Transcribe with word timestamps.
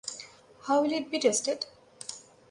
How 0.63 0.81
will 0.81 0.93
it 0.93 1.11
be 1.11 1.19
tested? 1.19 1.67